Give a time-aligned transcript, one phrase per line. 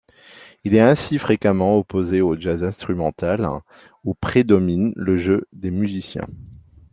[0.63, 3.47] Il est ainsi fréquemment opposé au jazz instrumental,
[4.03, 6.25] où prédomine le jeu des musiciens.